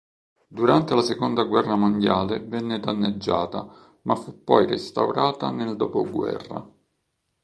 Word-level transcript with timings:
Durante 0.47 0.95
la 0.95 1.03
seconda 1.03 1.43
guerra 1.43 1.75
mondiale 1.75 2.39
venne 2.39 2.79
danneggiata 2.79 3.99
ma 4.01 4.15
fu 4.15 4.43
poi 4.43 4.65
restaurata 4.65 5.51
nel 5.51 5.75
dopoguerra. 5.75 6.67